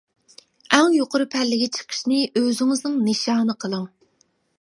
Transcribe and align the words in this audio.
ئەڭ 0.77 0.95
يۇقىرى 0.95 1.27
پەللىگە 1.35 1.67
چىقىشنى 1.77 2.21
ئۆزىڭىزنىڭ 2.41 2.97
نىشانى 3.11 3.57
قىلىڭ. 3.65 3.85